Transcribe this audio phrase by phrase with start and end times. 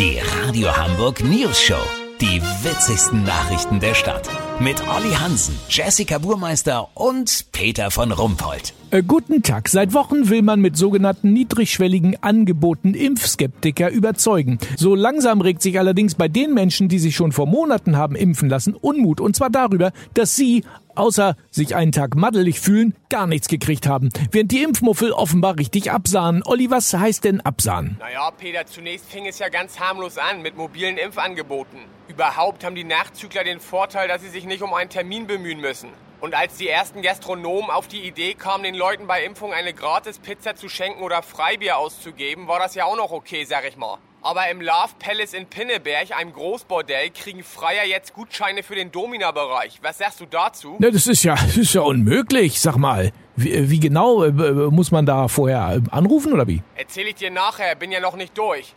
[0.00, 1.82] Die Radio Hamburg News Show.
[2.22, 4.30] Die witzigsten Nachrichten der Stadt.
[4.58, 8.72] Mit Olli Hansen, Jessica Burmeister und Peter von Rumpold.
[8.92, 9.68] Äh, guten Tag.
[9.68, 14.58] Seit Wochen will man mit sogenannten niedrigschwelligen Angeboten Impfskeptiker überzeugen.
[14.78, 18.48] So langsam regt sich allerdings bei den Menschen, die sich schon vor Monaten haben impfen
[18.48, 19.20] lassen, Unmut.
[19.20, 20.64] Und zwar darüber, dass sie
[21.00, 24.10] außer sich einen Tag maddelig fühlen, gar nichts gekriegt haben.
[24.30, 26.42] Während die Impfmuffel offenbar richtig absahen.
[26.44, 27.96] Olli, was heißt denn absahen?
[27.98, 31.78] Naja, Peter, zunächst fing es ja ganz harmlos an mit mobilen Impfangeboten.
[32.08, 35.88] Überhaupt haben die Nachzügler den Vorteil, dass sie sich nicht um einen Termin bemühen müssen.
[36.20, 40.18] Und als die ersten Gastronomen auf die Idee kamen, den Leuten bei Impfung eine gratis
[40.18, 43.96] Pizza zu schenken oder Freibier auszugeben, war das ja auch noch okay, sag ich mal.
[44.22, 49.78] Aber im Love Palace in Pinneberg, einem Großbordell, kriegen Freier jetzt Gutscheine für den Domina-Bereich.
[49.82, 50.76] Was sagst du dazu?
[50.78, 53.12] Na, das ist ja, das ist ja unmöglich, sag mal.
[53.36, 56.62] Wie, wie genau äh, muss man da vorher äh, anrufen oder wie?
[56.76, 58.74] Erzähl ich dir nachher, bin ja noch nicht durch.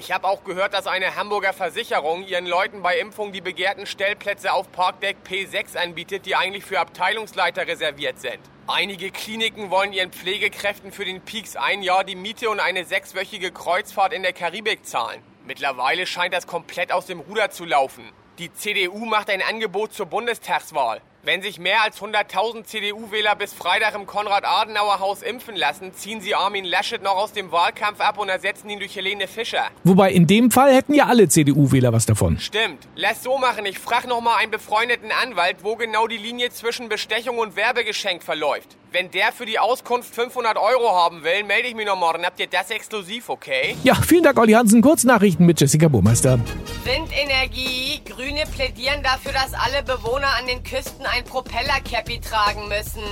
[0.00, 4.50] Ich habe auch gehört, dass eine Hamburger Versicherung ihren Leuten bei Impfung die begehrten Stellplätze
[4.50, 8.38] auf Parkdeck P6 anbietet, die eigentlich für Abteilungsleiter reserviert sind.
[8.66, 13.52] Einige Kliniken wollen ihren Pflegekräften für den Peaks ein Jahr die Miete und eine sechswöchige
[13.52, 15.20] Kreuzfahrt in der Karibik zahlen.
[15.44, 18.10] Mittlerweile scheint das komplett aus dem Ruder zu laufen.
[18.38, 21.02] Die CDU macht ein Angebot zur Bundestagswahl.
[21.22, 26.64] Wenn sich mehr als 100.000 CDU-Wähler bis Freitag im Konrad-Adenauer-Haus impfen lassen, ziehen sie Armin
[26.64, 29.64] Laschet noch aus dem Wahlkampf ab und ersetzen ihn durch Helene Fischer.
[29.84, 32.38] Wobei in dem Fall hätten ja alle CDU-Wähler was davon.
[32.38, 32.88] Stimmt.
[32.96, 33.66] Lass so machen.
[33.66, 38.22] Ich frage noch mal einen befreundeten Anwalt, wo genau die Linie zwischen Bestechung und Werbegeschenk
[38.22, 38.78] verläuft.
[38.92, 42.24] Wenn der für die Auskunft 500 Euro haben will, melde ich mich noch morgen.
[42.24, 43.76] Habt ihr das exklusiv, okay?
[43.84, 44.82] Ja, vielen Dank, Olli Hansen.
[44.82, 46.40] Kurznachrichten mit Jessica Burmeister.
[46.82, 48.00] Windenergie.
[48.04, 53.02] Grüne plädieren dafür, dass alle Bewohner an den Küsten ein Propellercappy tragen müssen.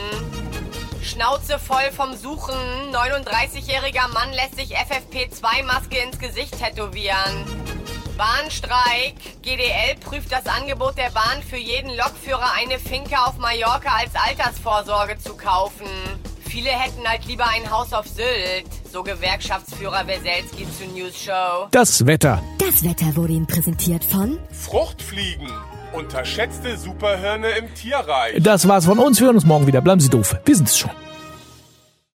[1.02, 2.54] Schnauze voll vom Suchen.
[2.92, 7.44] 39-jähriger Mann lässt sich FFP2-Maske ins Gesicht tätowieren.
[8.16, 9.42] Bahnstreik.
[9.42, 15.18] GDL prüft das Angebot der Bahn für jeden Lokführer eine Finke auf Mallorca als Altersvorsorge
[15.18, 15.88] zu kaufen.
[16.48, 18.77] Viele hätten halt lieber ein Haus auf Sylt.
[18.90, 21.68] So Gewerkschaftsführer Weselski zu News Show.
[21.70, 22.42] Das Wetter.
[22.58, 25.48] Das Wetter wurde Ihnen präsentiert von Fruchtfliegen.
[25.92, 28.42] Unterschätzte Superhirne im Tierreich.
[28.42, 29.20] Das war's von uns.
[29.20, 29.82] Wir hören uns morgen wieder.
[29.82, 30.36] Bleiben Sie doof.
[30.44, 30.90] Wir sind's schon.